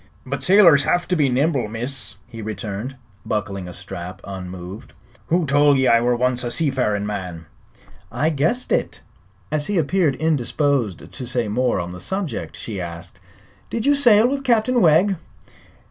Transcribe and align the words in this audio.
"But 0.25 0.41
sailors 0.41 0.81
have 0.85 1.07
to 1.09 1.15
be 1.15 1.29
nimble, 1.29 1.67
miss," 1.67 2.15
he 2.25 2.41
returned, 2.41 2.95
buckling 3.23 3.67
a 3.67 3.71
strap 3.71 4.19
unmoved. 4.23 4.93
"Who 5.27 5.45
tol' 5.45 5.77
ye 5.77 5.85
I 5.87 6.01
were 6.01 6.15
once 6.15 6.43
a 6.43 6.49
sea 6.49 6.71
farin' 6.71 7.05
man?" 7.05 7.45
"I 8.11 8.31
guessed 8.31 8.71
it." 8.71 9.01
As 9.51 9.67
he 9.67 9.77
appeared 9.77 10.15
indisposed 10.15 11.11
to 11.11 11.27
say 11.27 11.47
more 11.47 11.79
on 11.79 11.91
the 11.91 11.99
subject 11.99 12.55
she 12.57 12.81
asked: 12.81 13.19
"Did 13.69 13.85
you 13.85 13.93
sail 13.93 14.27
with 14.27 14.43
Captain 14.43 14.81
Wegg?" 14.81 15.17